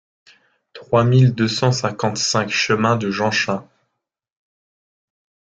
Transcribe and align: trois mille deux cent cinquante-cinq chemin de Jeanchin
trois 0.73 1.03
mille 1.03 1.35
deux 1.35 1.47
cent 1.47 1.71
cinquante-cinq 1.71 2.49
chemin 2.49 2.95
de 2.95 3.11
Jeanchin 3.11 3.63